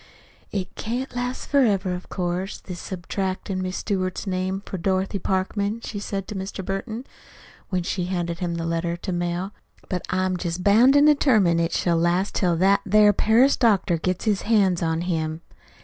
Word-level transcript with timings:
"It 0.51 0.73
can't 0.73 1.15
last 1.15 1.45
forever, 1.47 1.93
of 1.93 2.09
course 2.09 2.59
this 2.59 2.79
subtractin' 2.81 3.61
Miss 3.61 3.77
Stewart's 3.77 4.25
name 4.25 4.63
for 4.65 4.79
Dorothy 4.79 5.19
Parkman," 5.19 5.81
she 5.81 5.99
said 5.99 6.27
to 6.27 6.33
Mr. 6.35 6.65
Burton, 6.65 7.05
when 7.69 7.83
she 7.83 8.05
handed 8.05 8.39
him 8.39 8.55
the 8.55 8.65
letter 8.65 8.97
to 8.97 9.11
mail. 9.11 9.51
"But 9.89 10.01
I'm 10.09 10.37
jest 10.37 10.63
bound 10.63 10.97
an' 10.97 11.05
determined 11.05 11.61
it 11.61 11.71
shall 11.73 11.97
last 11.97 12.33
till 12.33 12.55
that 12.55 12.81
there 12.83 13.13
Paris 13.13 13.55
doctor 13.55 13.97
gets 13.99 14.25
his 14.25 14.41
hands 14.41 14.81
on 14.81 15.01
him. 15.01 15.41